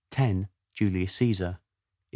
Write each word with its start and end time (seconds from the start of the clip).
Julius 0.73 1.13
Caesar. 1.17 1.43
11. 1.43 1.59